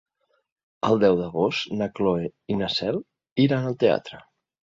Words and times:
El 0.87 0.95
deu 1.03 1.17
d'agost 1.19 1.75
na 1.81 1.89
Cloè 1.99 2.25
i 2.55 2.59
na 2.63 2.71
Cel 2.77 2.99
iran 3.45 3.71
al 3.71 3.79
teatre. 3.87 4.25